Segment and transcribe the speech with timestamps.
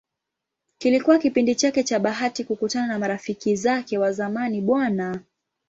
[0.77, 4.79] Kilikuwa kipindi chake cha bahati kukutana na marafiki zake wa zamani Bw.